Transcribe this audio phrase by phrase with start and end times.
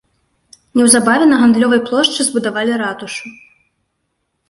[0.81, 3.37] Неўзабаве на гандлёвай плошчы збудавалі ратушу.